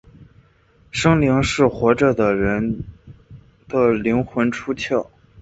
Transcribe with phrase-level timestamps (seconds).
[0.89, 2.83] 生灵是活着的人
[3.67, 5.07] 的灵魂出窍。